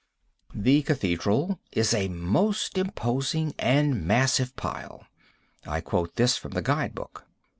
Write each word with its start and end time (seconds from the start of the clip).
The 0.55 0.81
cathedral 0.81 1.59
is 1.71 1.93
a 1.93 2.07
most 2.07 2.75
imposing 2.75 3.53
and 3.59 4.03
massive 4.03 4.55
pile. 4.55 5.05
I 5.63 5.81
quote 5.81 6.15
this 6.15 6.35
from 6.37 6.53
the 6.53 6.63
guide 6.63 6.95
book. 6.95 7.27